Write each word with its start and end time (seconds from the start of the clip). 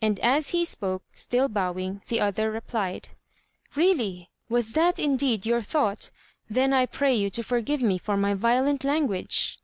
And 0.00 0.18
as 0.20 0.52
he 0.56 0.64
spoke, 0.64 1.02
still 1.12 1.46
bowing, 1.50 2.00
the 2.08 2.18
other 2.18 2.50
replied: 2.50 3.10
"Really! 3.74 4.30
was 4.48 4.72
that 4.72 4.98
indeed 4.98 5.44
your 5.44 5.60
thought? 5.60 6.10
Then 6.48 6.72
I 6.72 6.86
pray 6.86 7.14
you 7.14 7.28
to 7.28 7.42
forgive 7.42 7.82
me 7.82 7.98
for 7.98 8.16
my 8.16 8.32
violent 8.32 8.84
language." 8.84 9.58